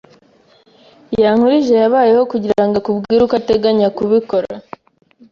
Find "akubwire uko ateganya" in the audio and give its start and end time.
2.81-3.87